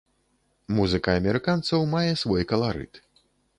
[0.77, 2.93] Музыка амерыканцаў мае свой каларыт.